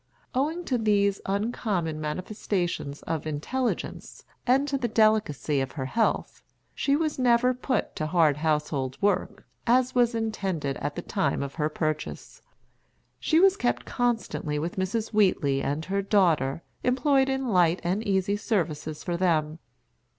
Owing 0.33 0.65
to 0.65 0.79
these 0.79 1.21
uncommon 1.27 2.01
manifestations 2.01 3.03
of 3.03 3.27
intelligence, 3.27 4.23
and 4.47 4.67
to 4.67 4.75
the 4.75 4.87
delicacy 4.87 5.61
of 5.61 5.73
her 5.73 5.85
health, 5.85 6.41
she 6.73 6.95
was 6.95 7.19
never 7.19 7.53
put 7.53 7.95
to 7.97 8.07
hard 8.07 8.37
household 8.37 8.99
work, 8.99 9.45
as 9.67 9.93
was 9.93 10.15
intended 10.15 10.75
at 10.77 10.95
the 10.95 11.03
time 11.03 11.43
of 11.43 11.53
her 11.61 11.69
purchase. 11.69 12.41
She 13.19 13.39
was 13.39 13.55
kept 13.55 13.85
constantly 13.85 14.57
with 14.57 14.75
Mrs. 14.75 15.09
Wheatley 15.13 15.61
and 15.61 15.85
her 15.85 16.01
daughter, 16.01 16.63
employed 16.83 17.29
in 17.29 17.49
light 17.49 17.79
and 17.83 18.01
easy 18.01 18.37
services 18.37 19.03
for 19.03 19.15
them. 19.17 19.59